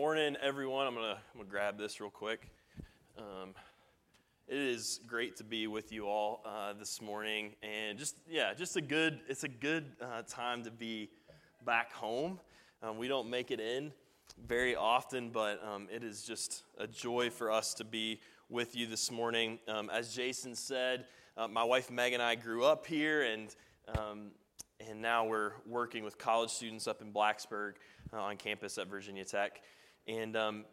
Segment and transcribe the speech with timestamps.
[0.00, 0.86] morning, everyone.
[0.86, 2.48] I'm gonna, I'm gonna grab this real quick.
[3.18, 3.50] Um,
[4.48, 8.76] it is great to be with you all uh, this morning, and just yeah, just
[8.76, 9.20] a good.
[9.28, 11.10] It's a good uh, time to be
[11.66, 12.40] back home.
[12.82, 13.92] Um, we don't make it in
[14.48, 18.86] very often, but um, it is just a joy for us to be with you
[18.86, 19.58] this morning.
[19.68, 21.04] Um, as Jason said,
[21.36, 23.54] uh, my wife Meg and I grew up here, and
[23.98, 24.30] um,
[24.88, 27.74] and now we're working with college students up in Blacksburg
[28.14, 29.60] uh, on campus at Virginia Tech.
[30.06, 30.64] And, um,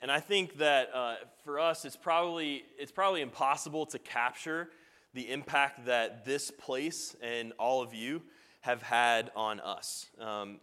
[0.00, 4.68] and I think that uh, for us, it's probably, it's probably impossible to capture
[5.14, 8.22] the impact that this place and all of you
[8.62, 10.06] have had on us.
[10.18, 10.60] Um,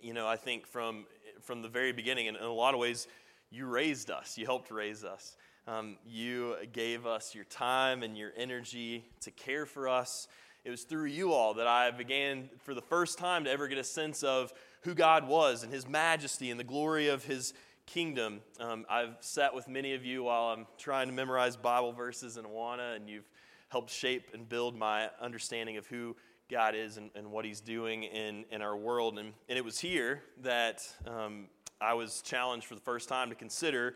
[0.00, 1.06] you know, I think from,
[1.42, 3.08] from the very beginning, and in a lot of ways,
[3.50, 5.36] you raised us, you helped raise us.
[5.68, 10.28] Um, you gave us your time and your energy to care for us.
[10.66, 13.78] It was through you all that I began for the first time to ever get
[13.78, 14.52] a sense of
[14.82, 17.54] who God was and his majesty and the glory of his
[17.86, 18.40] kingdom.
[18.58, 22.44] Um, I've sat with many of you while I'm trying to memorize Bible verses in
[22.44, 23.30] Awana, and you've
[23.68, 26.16] helped shape and build my understanding of who
[26.50, 29.20] God is and, and what he's doing in, in our world.
[29.20, 31.46] And, and it was here that um,
[31.80, 33.94] I was challenged for the first time to consider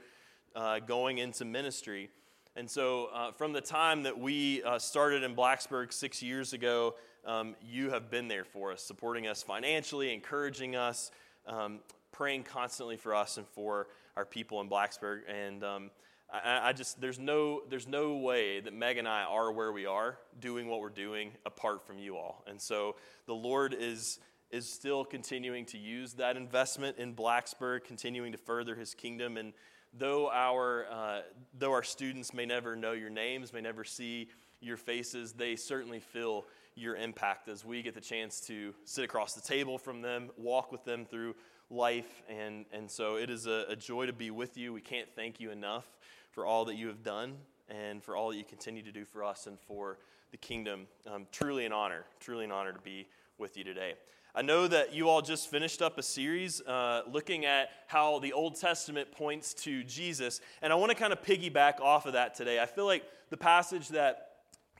[0.54, 2.10] uh, going into ministry.
[2.56, 6.96] And so, uh, from the time that we uh, started in Blacksburg six years ago,
[7.24, 11.12] um, you have been there for us, supporting us financially, encouraging us,
[11.46, 11.78] um,
[12.10, 15.20] praying constantly for us and for our people in Blacksburg.
[15.28, 15.90] And um,
[16.32, 19.86] I, I, just, there's no, there's no way that Meg and I are where we
[19.86, 22.42] are doing what we're doing apart from you all.
[22.48, 24.18] And so the Lord is,
[24.50, 29.36] is still continuing to use that investment in Blacksburg, continuing to further his kingdom.
[29.36, 29.52] And
[29.92, 31.20] though our, uh,
[31.58, 34.28] though our students may never know your names, may never see
[34.60, 39.34] your faces, they certainly feel your impact as we get the chance to sit across
[39.34, 41.34] the table from them, walk with them through
[41.70, 42.22] life.
[42.28, 44.72] And, and so it is a, a joy to be with you.
[44.72, 45.86] We can't thank you enough
[46.30, 47.36] for all that you have done
[47.68, 49.98] and for all that you continue to do for us and for
[50.30, 50.86] the kingdom.
[51.06, 53.94] Um, truly an honor, truly an honor to be with you today.
[54.32, 58.32] I know that you all just finished up a series uh, looking at how the
[58.32, 62.36] Old Testament points to Jesus, and I want to kind of piggyback off of that
[62.36, 62.60] today.
[62.60, 64.28] I feel like the passage that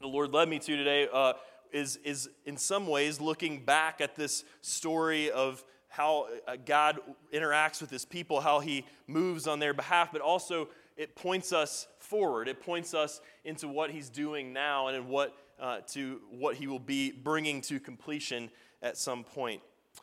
[0.01, 1.33] the Lord led me to today uh,
[1.73, 7.01] is, is in some ways looking back at this story of how uh, God
[7.35, 11.89] interacts with his people, how he moves on their behalf, but also it points us
[11.99, 12.47] forward.
[12.47, 16.69] It points us into what he's doing now and in what, uh, to what he
[16.69, 18.49] will be bringing to completion
[18.83, 19.61] at some point.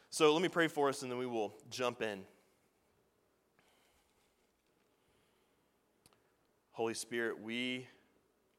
[0.09, 2.23] So let me pray for us and then we will jump in.
[6.71, 7.88] Holy Spirit, we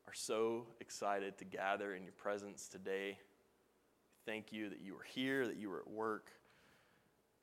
[0.08, 3.18] are so excited to gather in your presence today.
[4.26, 6.32] Thank you that you are here, that you are at work.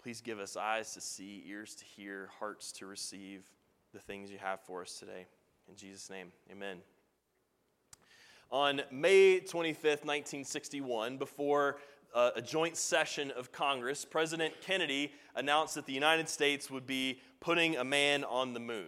[0.03, 3.43] Please give us eyes to see, ears to hear, hearts to receive
[3.93, 5.25] the things you have for us today.
[5.69, 6.77] In Jesus' name, amen.
[8.51, 11.77] On May 25th, 1961, before
[12.15, 17.75] a joint session of Congress, President Kennedy announced that the United States would be putting
[17.75, 18.87] a man on the moon.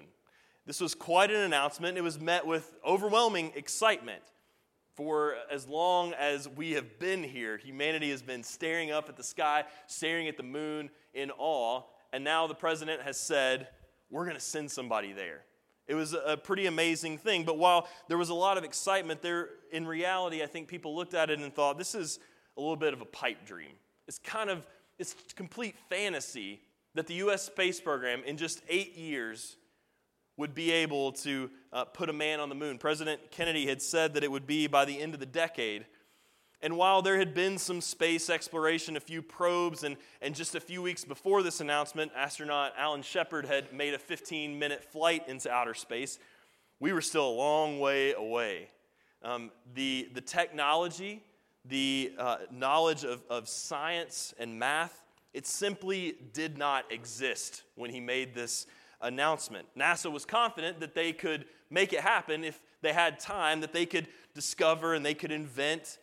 [0.65, 1.97] This was quite an announcement.
[1.97, 4.23] It was met with overwhelming excitement.
[4.95, 9.23] For as long as we have been here, humanity has been staring up at the
[9.23, 11.83] sky, staring at the moon in awe.
[12.11, 13.67] And now the president has said,
[14.09, 15.43] We're going to send somebody there.
[15.85, 17.43] It was a pretty amazing thing.
[17.43, 21.13] But while there was a lot of excitement, there, in reality, I think people looked
[21.13, 22.19] at it and thought, This is
[22.57, 23.71] a little bit of a pipe dream.
[24.07, 24.65] It's kind of
[24.99, 26.59] it's complete fantasy
[26.95, 27.43] that the U.S.
[27.43, 29.57] space program, in just eight years,
[30.37, 32.77] would be able to uh, put a man on the moon.
[32.77, 35.85] President Kennedy had said that it would be by the end of the decade.
[36.61, 40.59] And while there had been some space exploration, a few probes, and, and just a
[40.59, 45.51] few weeks before this announcement, astronaut Alan Shepard had made a 15 minute flight into
[45.51, 46.17] outer space,
[46.79, 48.69] we were still a long way away.
[49.23, 51.23] Um, the, the technology,
[51.69, 57.99] the uh, knowledge of, of science and math, it simply did not exist when he
[57.99, 58.65] made this
[59.01, 59.67] announcement.
[59.77, 63.85] NASA was confident that they could make it happen if they had time, that they
[63.85, 65.97] could discover and they could invent.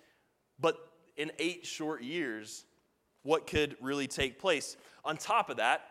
[0.61, 0.77] But
[1.17, 2.65] in eight short years,
[3.23, 4.77] what could really take place?
[5.05, 5.83] On top of that,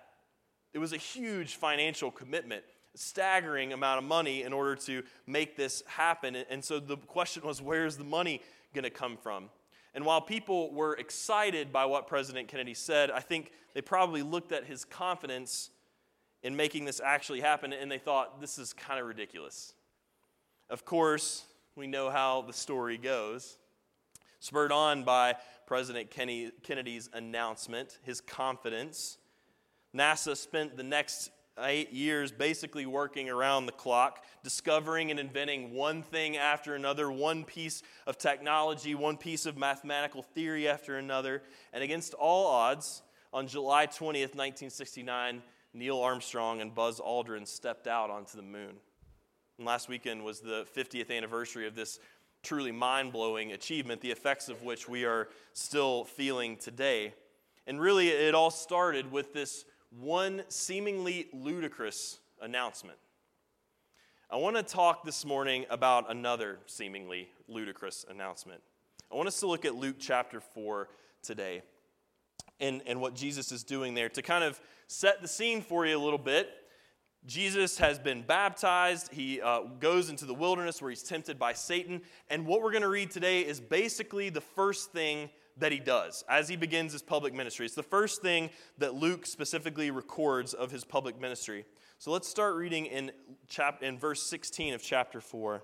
[0.73, 2.63] it was a huge financial commitment,
[2.95, 6.35] staggering amount of money in order to make this happen.
[6.35, 8.41] And so the question was where's the money
[8.73, 9.49] going to come from?
[9.95, 14.51] And while people were excited by what President Kennedy said, I think they probably looked
[14.51, 15.69] at his confidence
[16.41, 19.73] in making this actually happen, and they thought, this is kind of ridiculous.
[20.69, 21.45] Of course,
[21.75, 23.57] we know how the story goes.
[24.39, 25.35] Spurred on by
[25.67, 29.17] President Kennedy's announcement, his confidence,
[29.95, 36.01] NASA spent the next eight years basically working around the clock, discovering and inventing one
[36.01, 41.43] thing after another, one piece of technology, one piece of mathematical theory after another.
[41.71, 43.03] And against all odds,
[43.33, 45.41] on July 20th, 1969,
[45.73, 48.75] Neil Armstrong and Buzz Aldrin stepped out onto the moon.
[49.57, 51.99] And last weekend was the 50th anniversary of this
[52.43, 57.13] truly mind blowing achievement, the effects of which we are still feeling today.
[57.65, 59.65] And really, it all started with this
[59.99, 62.97] one seemingly ludicrous announcement.
[64.31, 68.61] I want to talk this morning about another seemingly ludicrous announcement.
[69.11, 70.89] I want us to look at Luke chapter 4
[71.21, 71.61] today
[72.59, 75.95] and, and what Jesus is doing there to kind of set the scene for you
[75.95, 76.49] a little bit.
[77.25, 79.13] Jesus has been baptized.
[79.13, 82.01] He uh, goes into the wilderness where he's tempted by Satan.
[82.29, 86.23] And what we're going to read today is basically the first thing that he does
[86.29, 87.65] as he begins his public ministry.
[87.65, 91.65] It's the first thing that Luke specifically records of his public ministry.
[91.99, 93.11] So let's start reading in,
[93.47, 95.55] chap- in verse 16 of chapter 4.
[95.55, 95.61] It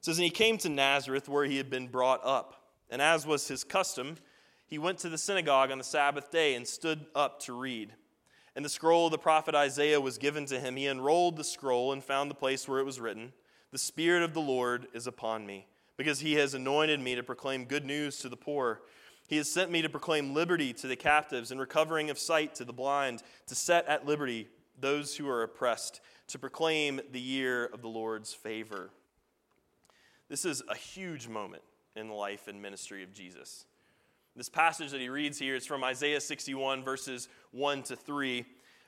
[0.00, 2.62] says, And he came to Nazareth where he had been brought up.
[2.90, 4.16] And as was his custom,
[4.66, 7.92] he went to the synagogue on the Sabbath day and stood up to read.
[8.54, 10.76] And the scroll of the prophet Isaiah was given to him.
[10.76, 13.32] He unrolled the scroll and found the place where it was written
[13.70, 17.64] The Spirit of the Lord is upon me because he has anointed me to proclaim
[17.64, 18.82] good news to the poor.
[19.28, 22.64] He has sent me to proclaim liberty to the captives and recovering of sight to
[22.64, 24.48] the blind, to set at liberty
[24.78, 28.90] those who are oppressed, to proclaim the year of the Lord's favor.
[30.28, 31.62] This is a huge moment
[31.94, 33.64] in the life and ministry of Jesus.
[34.36, 38.44] This passage that he reads here is from Isaiah 61, verses 1 to 3.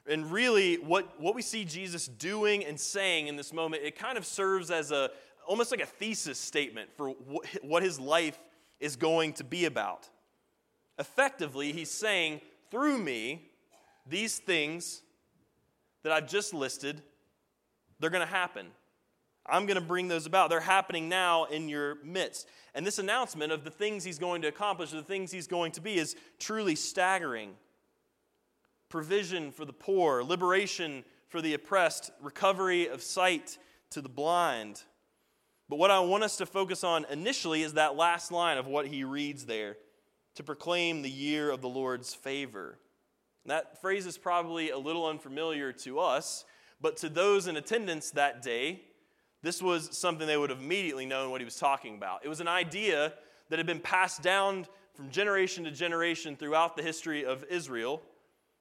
[0.07, 4.19] And really, what, what we see Jesus doing and saying in this moment, it kind
[4.19, 5.11] of serves as a,
[5.49, 7.09] almost like a thesis statement for
[7.63, 8.39] what his life
[8.79, 10.09] is going to be about.
[10.99, 12.41] Effectively, he's saying,
[12.71, 13.51] through me,
[14.07, 15.03] these things
[16.03, 17.03] that I've just listed,
[17.99, 18.67] they're going to happen.
[19.47, 20.51] I'm going to bring those about.
[20.51, 22.47] They're happening now in your midst.
[22.75, 25.81] And this announcement of the things he's going to accomplish, the things he's going to
[25.81, 27.53] be, is truly staggering.
[28.91, 33.57] Provision for the poor, liberation for the oppressed, recovery of sight
[33.91, 34.83] to the blind,
[35.69, 38.87] but what I want us to focus on initially is that last line of what
[38.87, 39.77] he reads there
[40.37, 42.79] to proclaim the year of the Lord's favor.
[43.45, 46.45] that phrase is probably a little unfamiliar to us,
[46.81, 48.83] but to those in attendance that day,
[49.43, 52.25] this was something they would have immediately known what he was talking about.
[52.25, 53.13] It was an idea
[53.49, 58.03] that had been passed down from generation to generation throughout the history of Israel,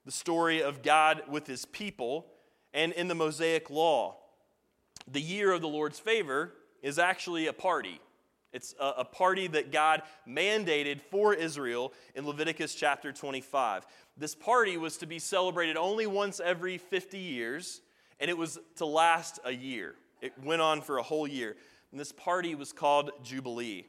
[0.06, 2.28] the story of God with his people,
[2.74, 4.18] and in the Mosaic law.
[5.08, 8.00] The year of the Lord's favor is actually a party.
[8.54, 13.86] It's a, a, party that God mandated for Israel in Leviticus chapter 25.
[14.16, 17.82] This party was to be celebrated only once every 50 years,
[18.20, 19.96] and it was to last a year.
[20.22, 21.56] It went on for a whole year.
[21.92, 23.86] And this party was called Jubilee.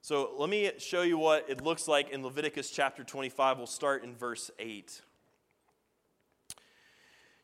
[0.00, 3.58] So let me show you what it looks like in Leviticus chapter 25.
[3.58, 5.02] We'll start in verse 8.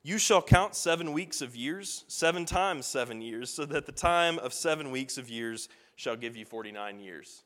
[0.05, 4.39] You shall count seven weeks of years, seven times seven years, so that the time
[4.41, 7.45] of seven weeks of years shall give you 49 years.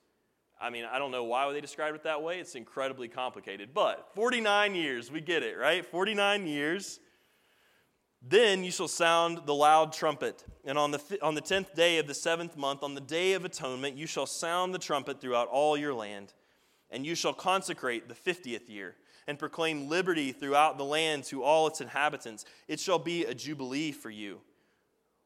[0.59, 2.41] I mean, I don't know why they described it that way.
[2.41, 3.75] It's incredibly complicated.
[3.75, 5.85] But 49 years, we get it, right?
[5.85, 6.99] 49 years.
[8.23, 10.43] Then you shall sound the loud trumpet.
[10.65, 13.45] And on the, on the tenth day of the seventh month, on the day of
[13.45, 16.33] atonement, you shall sound the trumpet throughout all your land.
[16.91, 18.95] And you shall consecrate the fiftieth year
[19.27, 22.45] and proclaim liberty throughout the land to all its inhabitants.
[22.69, 24.41] It shall be a jubilee for you,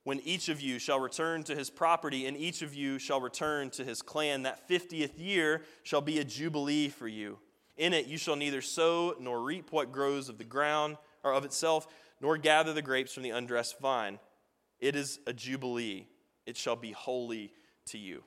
[0.04, 3.70] when each of you shall return to his property, and each of you shall return
[3.70, 4.44] to his clan.
[4.44, 7.38] That fiftieth year shall be a jubilee for you.
[7.76, 11.44] In it you shall neither sow nor reap what grows of the ground or of
[11.44, 11.86] itself,
[12.20, 14.18] nor gather the grapes from the undressed vine.
[14.78, 16.06] It is a jubilee.
[16.46, 17.52] It shall be holy
[17.86, 18.24] to you.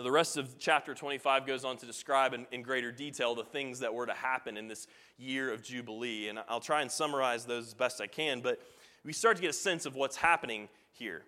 [0.00, 3.80] The rest of chapter 25 goes on to describe in, in, greater detail the things
[3.80, 4.86] that were to happen in this
[5.16, 6.28] year of Jubilee.
[6.28, 8.60] And I'll try and summarize those as best I can, but
[9.04, 11.24] we start to get a sense of what's happening here.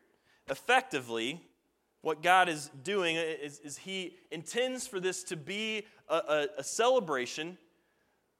[0.48, 1.40] Effectively,
[2.02, 6.64] what God is doing is, is He intends for this to be a, a, a
[6.64, 7.58] celebration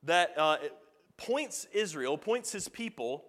[0.04, 0.58] that uh,
[1.16, 3.25] points Israel, points His people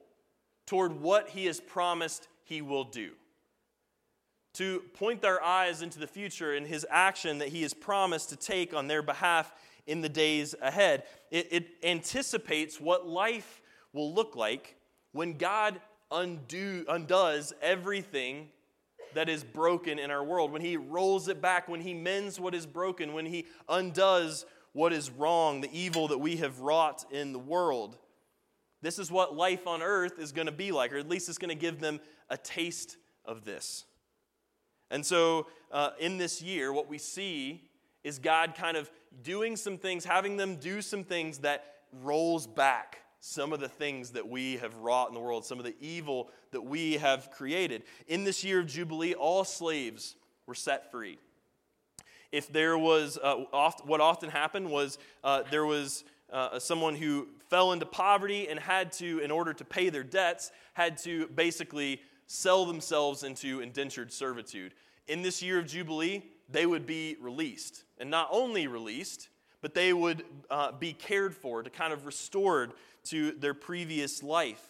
[0.67, 3.13] toward what He has promised He will do
[4.53, 8.35] to point their eyes into the future and his action that he has promised to
[8.35, 9.53] take on their behalf
[9.87, 11.03] in the days ahead.
[11.29, 13.61] It, it anticipates what life
[13.93, 14.75] will look like
[15.13, 15.79] when God
[16.11, 18.49] undo, undoes everything
[19.13, 22.55] that is broken in our world, when he rolls it back, when he mends what
[22.55, 27.33] is broken, when he undoes what is wrong, the evil that we have wrought in
[27.33, 27.97] the world.
[28.81, 31.37] This is what life on earth is going to be like, or at least it's
[31.37, 33.85] going to give them a taste of this.
[34.91, 37.63] And so, uh, in this year, what we see
[38.03, 38.91] is God kind of
[39.23, 44.11] doing some things, having them do some things that rolls back some of the things
[44.11, 47.83] that we have wrought in the world, some of the evil that we have created.
[48.07, 50.15] In this year of Jubilee, all slaves
[50.47, 51.19] were set free.
[52.31, 57.27] If there was, uh, oft, what often happened was uh, there was uh, someone who
[57.49, 62.01] fell into poverty and had to, in order to pay their debts, had to basically
[62.31, 64.73] sell themselves into indentured servitude.
[65.09, 67.83] In this year of Jubilee, they would be released.
[67.97, 69.27] And not only released,
[69.59, 72.71] but they would uh, be cared for, to kind of restored
[73.05, 74.63] to their previous life.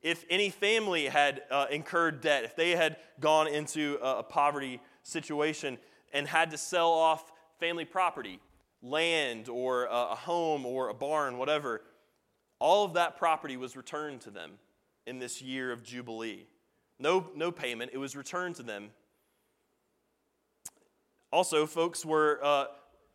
[0.00, 4.80] If any family had uh, incurred debt, if they had gone into a, a poverty
[5.02, 5.78] situation
[6.12, 8.38] and had to sell off family property,
[8.80, 11.82] land or a, a home or a barn, whatever,
[12.60, 14.52] all of that property was returned to them
[15.04, 16.46] in this year of Jubilee.
[16.98, 18.90] No, no payment, it was returned to them.
[21.30, 22.66] Also, folks were uh,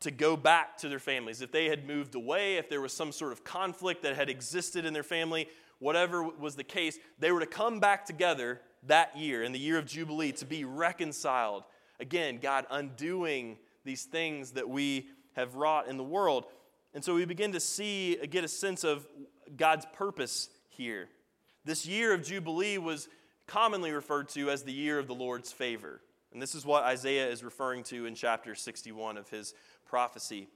[0.02, 1.42] to go back to their families.
[1.42, 4.86] If they had moved away, if there was some sort of conflict that had existed
[4.86, 5.48] in their family,
[5.80, 9.78] whatever was the case, they were to come back together that year, in the year
[9.78, 11.64] of Jubilee, to be reconciled.
[12.00, 16.46] Again, God undoing these things that we have wrought in the world.
[16.94, 19.08] And so we begin to see, get a sense of
[19.56, 21.08] God's purpose here.
[21.64, 23.08] This year of Jubilee was
[23.52, 26.00] commonly referred to as the year of the Lord's favor.
[26.32, 29.54] And this is what Isaiah is referring to in chapter 61 of his
[29.86, 30.48] prophecy.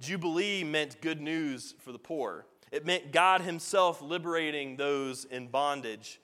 [0.00, 2.46] Jubilee meant good news for the poor.
[2.72, 6.18] It meant God Himself liberating those in bondage,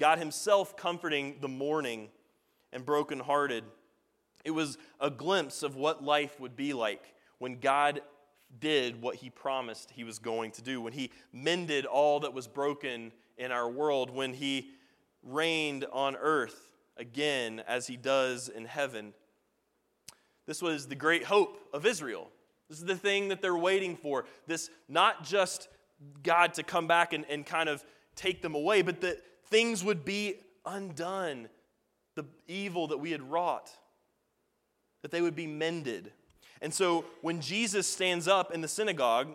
[0.00, 2.08] God Himself comforting the mourning
[2.72, 3.64] and brokenhearted.
[4.46, 8.00] It was a glimpse of what life would be like when God
[8.58, 12.48] did what He promised He was going to do, when He mended all that was
[12.48, 14.70] broken in our world, when He
[15.22, 19.14] reigned on earth again as He does in heaven.
[20.46, 22.30] This was the great hope of Israel.
[22.68, 24.24] This is the thing that they're waiting for.
[24.46, 25.68] This not just
[26.22, 27.84] God to come back and, and kind of
[28.14, 30.34] take them away, but that things would be
[30.64, 31.48] undone,
[32.14, 33.70] the evil that we had wrought,
[35.02, 36.12] that they would be mended.
[36.60, 39.28] And so when Jesus stands up in the synagogue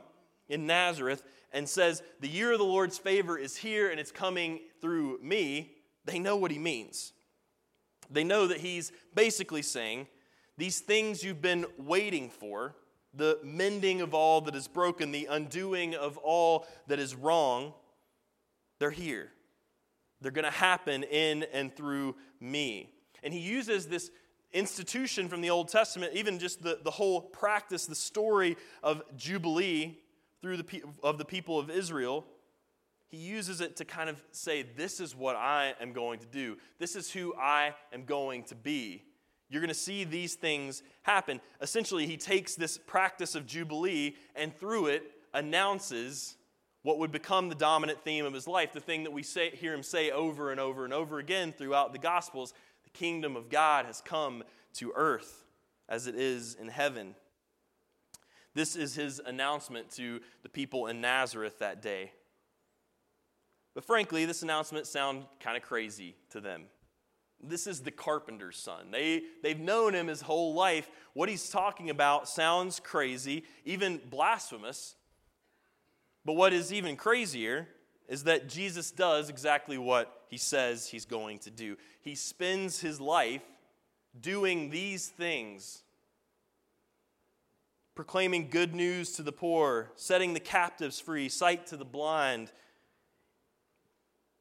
[0.50, 4.60] in Nazareth and says, The year of the Lord's favor is here and it's coming
[4.82, 5.72] through me,
[6.06, 7.14] they know what he means.
[8.10, 10.08] They know that he's basically saying,
[10.58, 12.76] these things you've been waiting for,
[13.14, 17.74] the mending of all that is broken, the undoing of all that is wrong,
[18.80, 19.32] they're here.
[20.22, 22.90] They're going to happen in and through me.
[23.24, 24.12] And he uses this
[24.52, 30.00] institution from the Old Testament, even just the, the whole practice, the story of Jubilee
[30.44, 32.26] through the, of the people of Israel.
[33.08, 36.58] He uses it to kind of say, This is what I am going to do.
[36.78, 39.04] This is who I am going to be.
[39.50, 41.40] You're going to see these things happen.
[41.62, 46.36] Essentially, he takes this practice of Jubilee and through it announces
[46.82, 49.74] what would become the dominant theme of his life, the thing that we say, hear
[49.74, 53.86] him say over and over and over again throughout the Gospels the kingdom of God
[53.86, 55.46] has come to earth
[55.88, 57.16] as it is in heaven.
[58.54, 62.12] This is his announcement to the people in Nazareth that day.
[63.74, 66.66] But frankly, this announcement sounded kind of crazy to them.
[67.42, 68.92] This is the carpenter's son.
[68.92, 70.90] They, they've known him his whole life.
[71.14, 74.96] What he's talking about sounds crazy, even blasphemous.
[76.24, 77.68] But what is even crazier
[78.08, 81.76] is that Jesus does exactly what he says he's going to do.
[82.02, 83.42] He spends his life
[84.20, 85.84] doing these things
[87.96, 92.52] proclaiming good news to the poor, setting the captives free, sight to the blind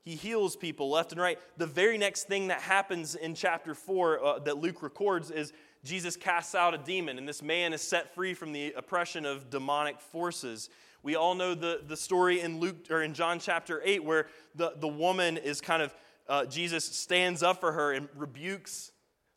[0.05, 1.39] he heals people left and right.
[1.59, 5.53] The very next thing that happens in chapter 4 uh, that Luke records is
[5.85, 9.51] Jesus casts out a demon, and this man is set free from the oppression of
[9.51, 10.71] demonic forces.
[11.03, 14.75] We all know the, the story in Luke or in John chapter 8 where the,
[14.77, 15.95] the woman is kind of,
[16.29, 18.92] uh, Jesus stands up for her and rebukes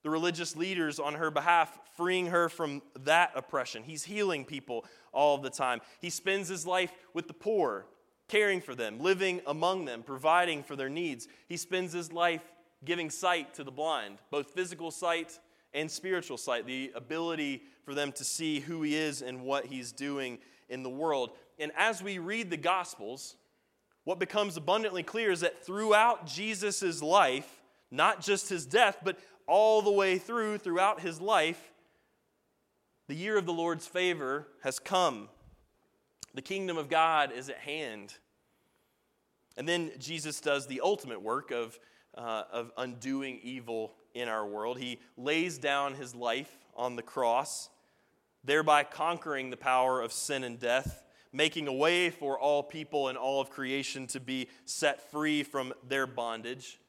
[0.05, 3.81] the religious leaders on her behalf, freeing her from that oppression.
[3.81, 5.81] He's healing people all the time.
[5.99, 7.87] He spends his life with the poor
[8.27, 11.27] caring for them, living among them, providing for their needs.
[11.49, 12.43] He spends his life
[12.83, 15.39] giving sight to the blind, both physical sight
[15.73, 19.91] and spiritual sight, the ability for them to see who he is and what he's
[19.91, 20.37] doing
[20.69, 21.31] in the world.
[21.57, 23.37] And as we read the Gospels,
[24.03, 29.81] what becomes abundantly clear is that throughout Jesus' life, not just his death, but all
[29.81, 31.71] the way through, throughout his life,
[33.07, 35.29] the year of the Lord's favor has come
[36.35, 38.13] the kingdom of God is at hand.
[39.55, 41.79] And then Jesus does the ultimate work of,
[42.15, 44.77] uh, of undoing evil in our world.
[44.77, 47.69] He lays down his life on the cross,
[48.43, 53.17] thereby conquering the power of sin and death, making a way for all people and
[53.17, 56.79] all of creation to be set free from their bondage.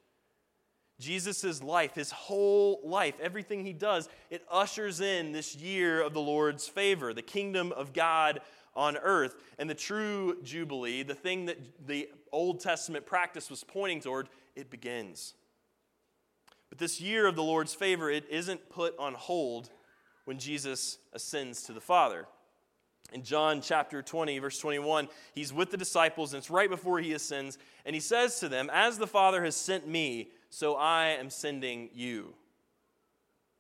[0.98, 6.20] Jesus' life, his whole life, everything he does, it ushers in this year of the
[6.20, 8.40] Lord's favor, the kingdom of God
[8.74, 9.34] on earth.
[9.58, 14.70] And the true Jubilee, the thing that the Old Testament practice was pointing toward, it
[14.70, 15.34] begins.
[16.70, 19.70] But this year of the Lord's favor, it isn't put on hold
[20.24, 22.26] when Jesus ascends to the Father.
[23.12, 27.12] In John chapter 20, verse 21, he's with the disciples, and it's right before he
[27.12, 31.28] ascends, and he says to them, As the Father has sent me, so I am
[31.28, 32.32] sending you.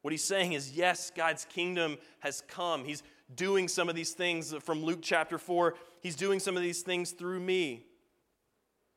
[0.00, 2.86] What he's saying is, yes, God's kingdom has come.
[2.86, 3.02] He's
[3.34, 5.74] doing some of these things from Luke chapter 4.
[6.00, 7.84] He's doing some of these things through me.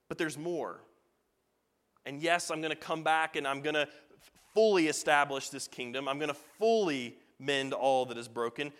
[0.07, 0.79] But there's more.
[2.05, 3.89] And yes, I'm going to come back and I'm going to
[4.53, 6.07] fully establish this kingdom.
[6.07, 8.71] I'm going to fully mend all that is broken.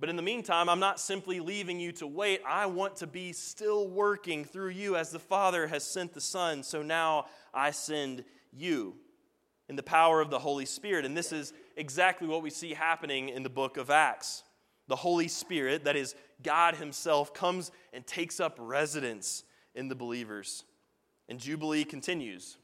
[0.00, 2.42] But in the meantime, I'm not simply leaving you to wait.
[2.44, 6.64] I want to be still working through you as the Father has sent the Son.
[6.64, 8.96] So now I send you
[9.68, 11.04] in the power of the Holy Spirit.
[11.04, 14.44] And this is exactly what we see happening in the book of Acts.
[14.88, 19.42] The Holy Spirit, that is God Himself, comes and takes up residence
[19.74, 20.64] in the believers.
[21.28, 22.56] And Jubilee continues.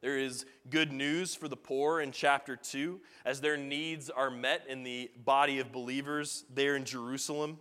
[0.00, 4.62] There is good news for the poor in chapter 2 as their needs are met
[4.68, 7.58] in the body of believers there in Jerusalem.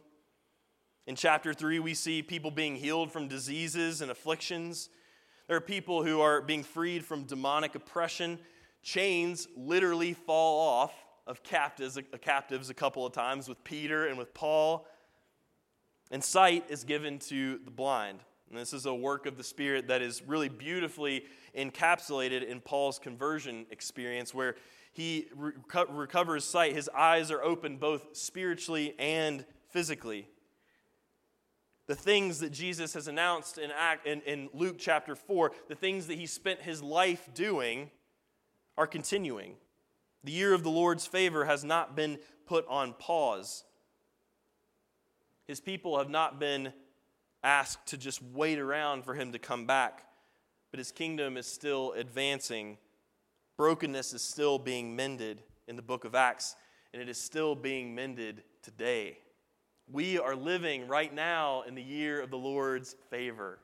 [1.07, 4.89] In chapter 3, we see people being healed from diseases and afflictions.
[5.47, 8.37] There are people who are being freed from demonic oppression.
[8.83, 10.93] Chains literally fall off
[11.25, 14.85] of captives, uh, captives a couple of times with Peter and with Paul.
[16.11, 18.19] And sight is given to the blind.
[18.49, 21.23] And this is a work of the Spirit that is really beautifully
[21.57, 24.55] encapsulated in Paul's conversion experience, where
[24.91, 26.73] he reco- recovers sight.
[26.73, 30.27] His eyes are open both spiritually and physically.
[31.87, 36.07] The things that Jesus has announced in, Act, in, in Luke chapter 4, the things
[36.07, 37.89] that he spent his life doing,
[38.77, 39.55] are continuing.
[40.23, 43.63] The year of the Lord's favor has not been put on pause.
[45.47, 46.73] His people have not been
[47.43, 50.03] asked to just wait around for him to come back
[50.71, 52.77] but his kingdom is still advancing.
[53.57, 56.55] Brokenness is still being mended in the book of Acts,
[56.93, 59.17] and it is still being mended today.
[59.91, 63.59] We are living right now in the year of the Lord's favor.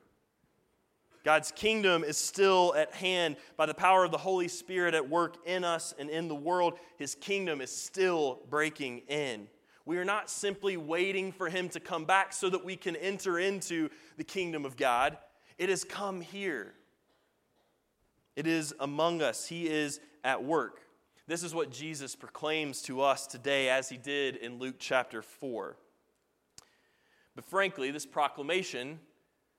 [1.22, 5.36] God's kingdom is still at hand by the power of the Holy Spirit at work
[5.46, 6.74] in us and in the world.
[6.98, 9.48] His kingdom is still breaking in.
[9.86, 13.38] We are not simply waiting for Him to come back so that we can enter
[13.38, 15.18] into the kingdom of God.
[15.58, 16.74] It has come here.
[18.36, 20.80] It is among us, He is at work.
[21.26, 25.76] This is what Jesus proclaims to us today, as He did in Luke chapter 4.
[27.34, 29.00] But frankly, this proclamation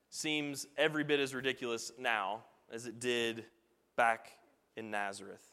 [0.08, 3.44] seems every bit as ridiculous now as it did
[3.96, 4.32] back
[4.76, 5.46] in Nazareth.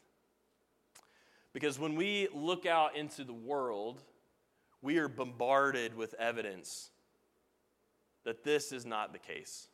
[1.53, 4.01] Because when we look out into the world,
[4.81, 6.89] we are bombarded with evidence
[8.23, 9.67] that this is not the case,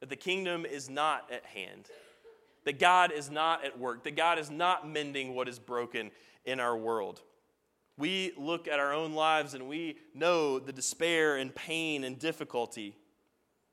[0.00, 1.88] that the kingdom is not at hand
[2.64, 6.10] that God is not at work, that God is not mending what is broken
[6.44, 7.20] in our world.
[7.98, 12.96] We look at our own lives and we know the despair and pain and difficulty.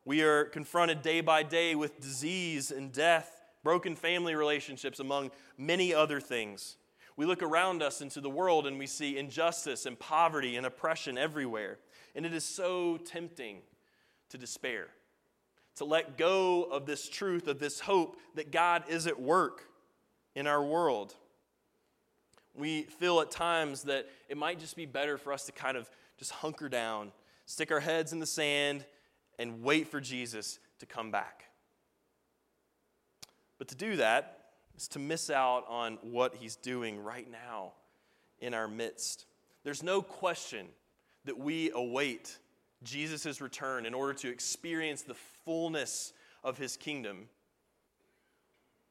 [0.06, 5.94] We are confronted day by day with disease and death, broken family relationships, among many
[5.94, 6.78] other things.
[7.16, 11.18] We look around us into the world and we see injustice and poverty and oppression
[11.18, 11.80] everywhere.
[12.16, 13.58] And it is so tempting
[14.30, 14.88] to despair
[15.80, 19.70] to let go of this truth, of this hope that God is at work
[20.36, 21.16] in our world.
[22.56, 25.90] We feel at times that it might just be better for us to kind of
[26.18, 27.12] just hunker down,
[27.46, 28.86] stick our heads in the sand,
[29.38, 31.46] and wait for Jesus to come back.
[33.58, 34.40] But to do that
[34.78, 37.74] is to miss out on what he's doing right now
[38.40, 39.26] in our midst.
[39.64, 40.68] There's no question
[41.26, 42.38] that we await
[42.84, 47.28] Jesus' return in order to experience the fullness of his kingdom.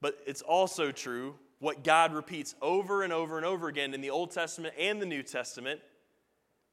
[0.00, 4.10] But it's also true what God repeats over and over and over again in the
[4.10, 5.80] Old Testament and the New Testament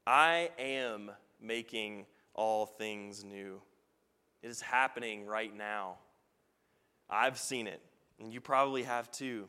[0.08, 1.10] I am
[1.42, 3.60] making all things new.
[4.44, 5.96] It is happening right now.
[7.10, 7.82] I've seen it,
[8.20, 9.48] and you probably have too.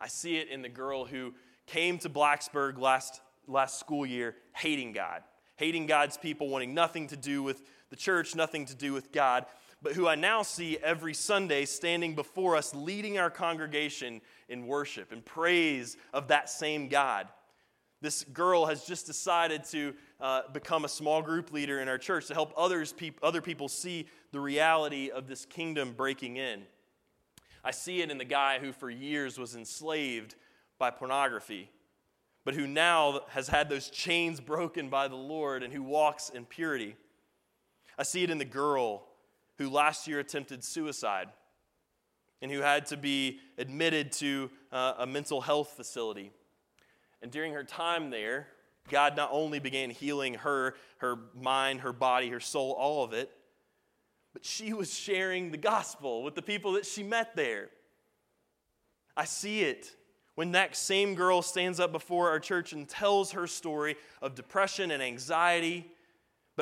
[0.00, 1.34] I see it in the girl who
[1.66, 5.22] came to Blacksburg last, last school year hating God
[5.62, 9.46] hating God's people, wanting nothing to do with the church, nothing to do with God.
[9.82, 15.10] But who I now see every Sunday standing before us, leading our congregation in worship
[15.10, 17.28] and praise of that same God.
[18.00, 22.26] This girl has just decided to uh, become a small group leader in our church
[22.28, 26.62] to help others other people see the reality of this kingdom breaking in.
[27.64, 30.34] I see it in the guy who for years was enslaved
[30.78, 31.70] by pornography,
[32.44, 36.44] but who now has had those chains broken by the Lord and who walks in
[36.44, 36.96] purity.
[37.96, 39.04] I see it in the girl
[39.58, 41.28] who last year attempted suicide
[42.40, 46.32] and who had to be admitted to uh, a mental health facility.
[47.22, 48.48] And during her time there,
[48.88, 53.30] God not only began healing her, her mind, her body, her soul, all of it,
[54.32, 57.68] but she was sharing the gospel with the people that she met there.
[59.16, 59.94] I see it
[60.34, 64.90] when that same girl stands up before our church and tells her story of depression
[64.90, 65.90] and anxiety,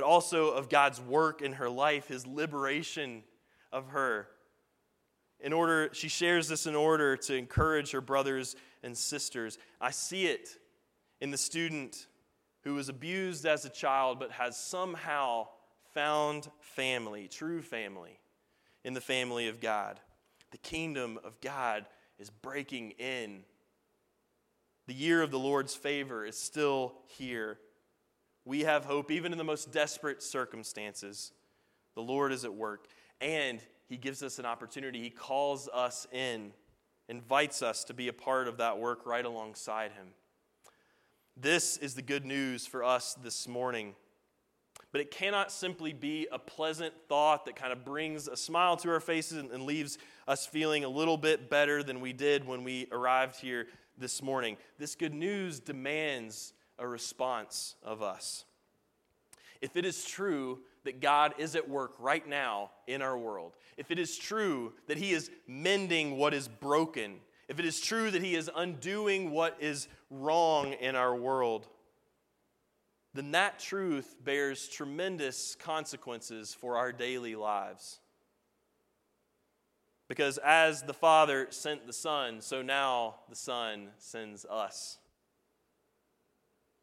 [0.00, 3.22] but also of God's work in her life, his liberation
[3.70, 4.28] of her.
[5.40, 9.58] In order, she shares this in order to encourage her brothers and sisters.
[9.78, 10.56] I see it
[11.20, 12.06] in the student
[12.62, 15.48] who was abused as a child but has somehow
[15.92, 18.18] found family, true family,
[18.84, 20.00] in the family of God.
[20.50, 21.84] The kingdom of God
[22.18, 23.42] is breaking in.
[24.86, 27.58] The year of the Lord's favor is still here.
[28.44, 31.32] We have hope even in the most desperate circumstances.
[31.94, 32.86] The Lord is at work,
[33.20, 35.02] and He gives us an opportunity.
[35.02, 36.52] He calls us in,
[37.08, 40.08] invites us to be a part of that work right alongside Him.
[41.36, 43.94] This is the good news for us this morning.
[44.92, 48.90] But it cannot simply be a pleasant thought that kind of brings a smile to
[48.90, 52.88] our faces and, leaves us feeling a little bit better than we did when we
[52.90, 54.56] arrived here this morning.
[54.78, 58.44] This good news demands a response of us.
[59.60, 63.90] If it is true that God is at work right now in our world, if
[63.90, 67.16] it is true that He is mending what is broken,
[67.48, 71.68] if it is true that He is undoing what is wrong in our world,
[73.12, 77.98] then that truth bears tremendous consequences for our daily lives.
[80.08, 84.99] Because as the Father sent the Son, so now the Son sends us.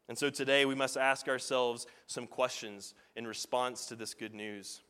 [0.08, 4.80] And so today we must ask ourselves some questions in response to this good news.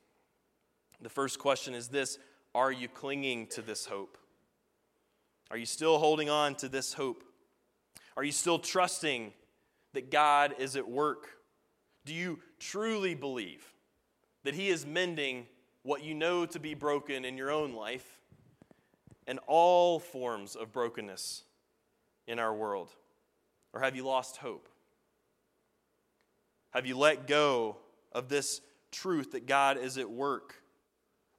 [1.01, 2.19] The first question is this
[2.55, 4.17] Are you clinging to this hope?
[5.51, 7.25] Are you still holding on to this hope?
[8.17, 9.33] Are you still trusting
[9.95, 11.29] that God is at work?
[12.05, 13.65] Do you truly believe
[14.45, 15.47] that He is mending
[15.83, 18.21] what you know to be broken in your own life
[19.27, 21.45] and all forms of brokenness
[22.27, 22.91] in our world?
[23.73, 24.69] Or have you lost hope?
[26.71, 27.77] Have you let go
[28.13, 30.55] of this truth that God is at work?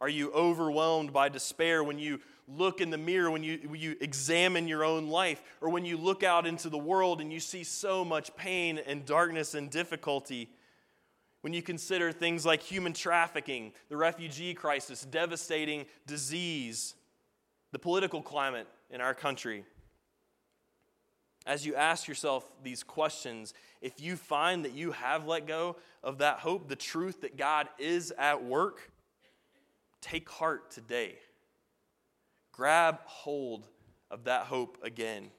[0.01, 3.95] Are you overwhelmed by despair when you look in the mirror, when you, when you
[4.01, 7.63] examine your own life, or when you look out into the world and you see
[7.63, 10.49] so much pain and darkness and difficulty?
[11.41, 16.95] When you consider things like human trafficking, the refugee crisis, devastating disease,
[17.71, 19.63] the political climate in our country,
[21.49, 26.19] as you ask yourself these questions, if you find that you have let go of
[26.19, 28.91] that hope, the truth that God is at work,
[29.99, 31.15] take heart today.
[32.51, 33.65] Grab hold
[34.11, 35.31] of that hope again.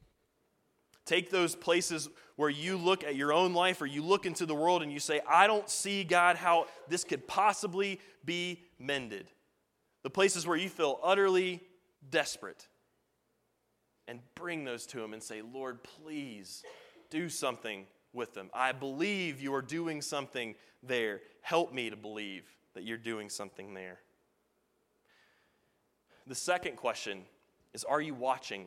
[1.07, 4.55] Take those places where you look at your own life or you look into the
[4.55, 9.31] world and you say, I don't see, God, how this could possibly be mended.
[10.03, 11.61] The places where you feel utterly
[12.11, 12.67] desperate.
[14.11, 16.65] And bring those to Him and say, Lord, please
[17.11, 18.51] do something with them.
[18.53, 21.21] I believe you are doing something there.
[21.43, 22.43] Help me to believe
[22.75, 24.01] that you're doing something there.
[26.27, 27.23] The second question
[27.73, 28.67] is Are you watching?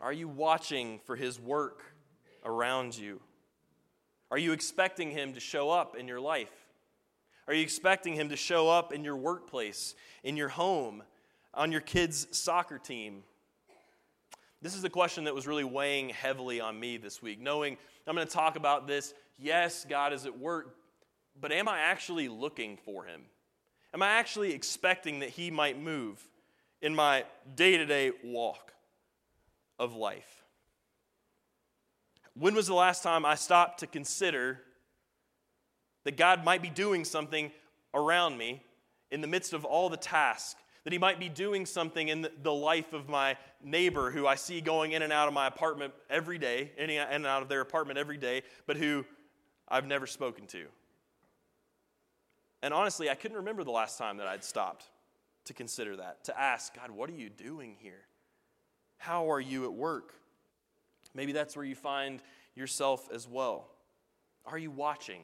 [0.00, 1.82] Are you watching for his work
[2.46, 3.20] around you?
[4.30, 6.48] Are you expecting him to show up in your life?
[7.46, 11.02] Are you expecting him to show up in your workplace, in your home,
[11.52, 13.24] on your kids' soccer team?
[14.62, 18.14] This is the question that was really weighing heavily on me this week, knowing I'm
[18.14, 19.12] going to talk about this.
[19.38, 20.76] Yes, God is at work,
[21.38, 23.22] but am I actually looking for him?
[23.92, 26.26] Am I actually expecting that he might move
[26.80, 28.72] in my day to day walk?
[29.82, 30.44] of life.
[32.34, 34.60] When was the last time I stopped to consider
[36.04, 37.50] that God might be doing something
[37.92, 38.62] around me
[39.10, 40.61] in the midst of all the tasks?
[40.84, 44.60] That He might be doing something in the life of my neighbor who I see
[44.60, 47.98] going in and out of my apartment every day, in and out of their apartment
[47.98, 49.04] every day, but who
[49.68, 50.66] I've never spoken to?
[52.62, 54.86] And honestly, I couldn't remember the last time that I'd stopped
[55.46, 58.06] to consider that, to ask, God, what are you doing here?
[58.98, 60.14] How are you at work?
[61.14, 62.22] Maybe that's where you find
[62.54, 63.68] yourself as well.
[64.44, 65.22] Are you watching?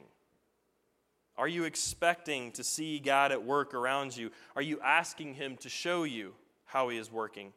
[1.39, 4.29] Are you expecting to see God at work around you?
[4.57, 6.33] Are you asking Him to show you
[6.65, 7.53] how He is working?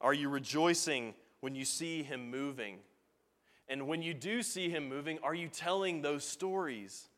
[0.00, 2.78] Are you rejoicing when you see Him moving?
[3.68, 7.08] And when you do see Him moving, are you telling those stories?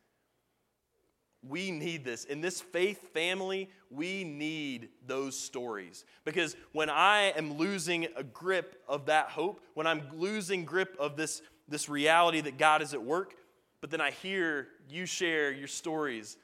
[1.46, 2.24] We need this.
[2.24, 6.06] In this faith family, we need those stories.
[6.24, 11.16] Because when I am losing a grip of that hope, when I'm losing grip of
[11.16, 13.34] this, this reality that God is at work,
[13.84, 16.38] but then I hear you share your stories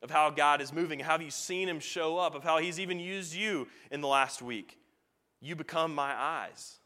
[0.00, 2.98] of how God is moving, how you've seen Him show up, of how He's even
[2.98, 4.78] used you in the last week,
[5.38, 6.78] you become my eyes.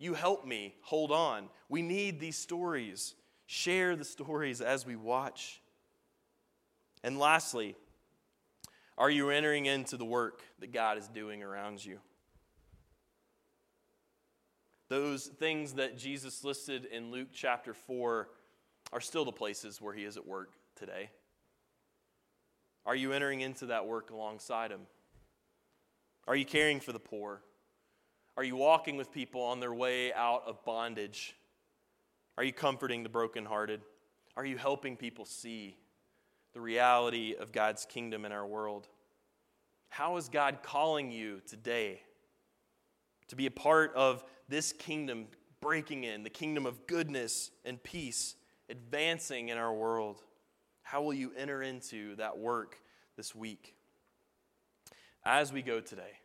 [0.00, 1.48] You help me hold on.
[1.68, 3.14] We need these stories.
[3.46, 5.62] Share the stories as we watch.
[7.04, 7.76] And lastly,
[8.98, 12.00] are you entering into the work that God is doing around you?
[14.88, 18.26] Those things that Jesus listed in Luke chapter 4
[18.92, 21.10] are still the places where he is at work today.
[22.86, 24.80] Are you entering into that work alongside him?
[26.26, 27.42] Are you caring for the poor?
[28.36, 31.36] Are you walking with people on their way out of bondage?
[32.38, 33.82] Are you comforting the brokenhearted?
[34.36, 35.76] Are you helping people see
[36.52, 38.88] the reality of God's kingdom in our world.
[39.88, 42.02] How is God calling you today
[43.28, 45.26] to be a part of this kingdom
[45.60, 48.34] breaking in, the kingdom of goodness and peace
[48.70, 50.22] advancing in our world?
[50.82, 52.76] How will you enter into that work
[53.16, 53.74] this week?
[55.24, 56.18] As we go today,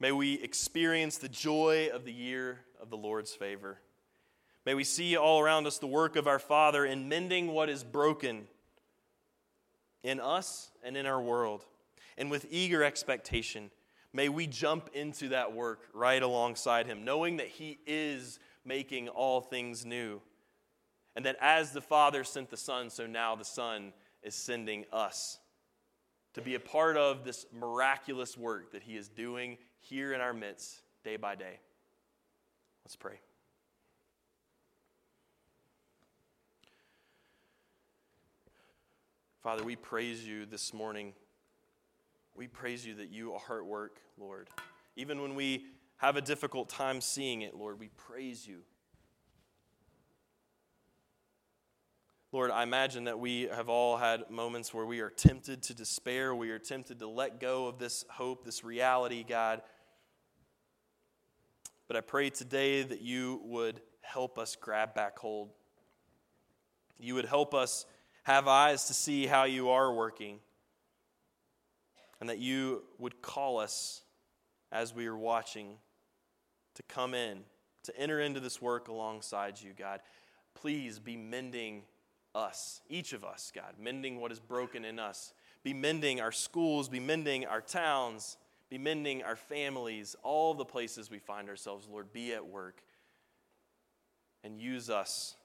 [0.00, 3.78] may we experience the joy of the year of the Lord's favor.
[4.66, 7.84] May we see all around us the work of our Father in mending what is
[7.84, 8.48] broken
[10.02, 11.64] in us and in our world.
[12.18, 13.70] And with eager expectation,
[14.12, 19.40] may we jump into that work right alongside Him, knowing that He is making all
[19.40, 20.20] things new.
[21.20, 25.38] And that as the Father sent the Son, so now the Son is sending us
[26.32, 30.32] to be a part of this miraculous work that He is doing here in our
[30.32, 31.60] midst day by day.
[32.86, 33.20] Let's pray.
[39.42, 41.12] Father, we praise you this morning.
[42.34, 44.48] We praise you that you are at work, Lord.
[44.96, 45.66] Even when we
[45.98, 48.60] have a difficult time seeing it, Lord, we praise you.
[52.32, 56.32] Lord, I imagine that we have all had moments where we are tempted to despair,
[56.32, 59.62] we are tempted to let go of this hope, this reality, God.
[61.88, 65.50] But I pray today that you would help us grab back hold.
[67.00, 67.84] You would help us
[68.22, 70.38] have eyes to see how you are working,
[72.20, 74.02] and that you would call us
[74.70, 75.78] as we are watching
[76.74, 77.40] to come in,
[77.82, 79.98] to enter into this work alongside you, God.
[80.54, 81.82] Please be mending
[82.34, 85.32] us, each of us, God, mending what is broken in us.
[85.62, 88.36] Be mending our schools, be mending our towns,
[88.70, 92.12] be mending our families, all the places we find ourselves, Lord.
[92.12, 92.82] Be at work
[94.42, 95.36] and use us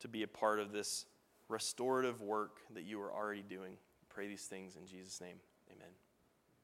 [0.00, 1.06] to be a part of this
[1.48, 3.76] restorative work that you are already doing.
[4.08, 5.36] pray these things in Jesus' name.
[5.70, 6.09] Amen.